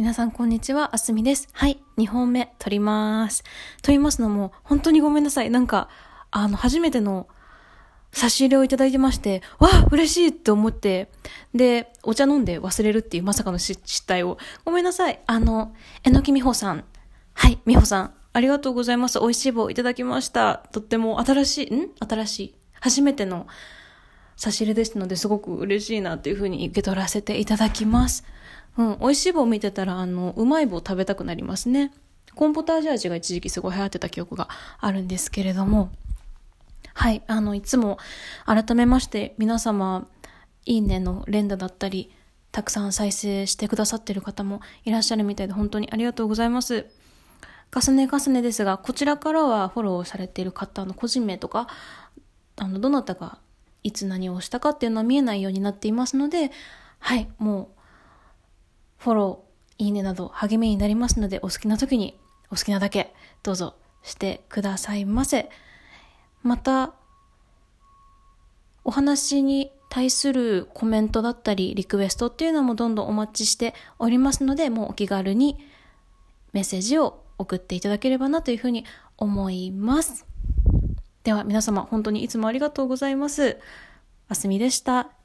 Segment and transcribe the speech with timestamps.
[0.00, 1.50] 皆さんこんにちは、あすみです。
[1.52, 3.44] はい、2本目撮ります。
[3.82, 5.50] 撮りますのも、本当にごめんなさい。
[5.50, 5.90] なんか、
[6.30, 7.28] あの、初めての
[8.10, 11.10] 差し入れをいただいてまして、わあ、嬉しいって思って、
[11.54, 14.38] で、お茶飲んで忘れるっていうまさかの失態を。
[14.64, 15.20] ごめんなさい。
[15.26, 16.84] あの、えのきみほさん。
[17.34, 18.14] はい、みほさん。
[18.32, 19.20] ありがとうございます。
[19.20, 20.62] 美味しい棒いただきました。
[20.72, 21.88] とっても新しい、ん？
[22.08, 22.54] 新しい。
[22.80, 23.46] 初めての
[24.36, 28.24] 差し入れですので、すごく嬉しいなっていうふうに受け取らせていただきます。
[28.80, 31.92] うん、美味しい棒見てたら、あの、うまい棒食べたくなりますね。
[32.34, 34.48] コンポタージュ味が一時期すごい流行ってた記憶が
[34.78, 35.90] あるんですけれども、
[36.94, 37.98] はい、あの、いつも
[38.46, 40.08] 改めまして皆様、
[40.64, 42.10] いいねの連打だったり、
[42.52, 46.86] たくさん再生してくださってる方もいらっしゃるみたいで本当にありがとうございます。
[47.70, 51.68] 重ね重ねですが、こちらからはフォローされている方の個人名とか、
[52.56, 53.36] あの、どなたが
[53.82, 56.50] いつ何をしたかっていうのは見えないようになっていますので、
[56.98, 57.79] はい、もう
[59.00, 65.48] フォロー、いいねなど励みになりますので、お好きな時にお好きなだけどうぞしてくださいませ。
[66.42, 66.92] また、
[68.84, 75.56] お話に対するコメントだったり、リクエストっていうのもどんどんお待ちしておりますので、もうお気軽に
[76.52, 78.84] メッセージを送っていただければなというふうに
[79.16, 80.26] 思います。
[81.24, 83.58] では皆様本当にいつもありがとうございます。
[84.28, 85.19] あすみでした。